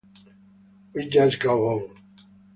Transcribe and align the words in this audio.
We 0.95 1.09
just 1.09 1.39
go 1.39 1.67
on. 1.77 1.95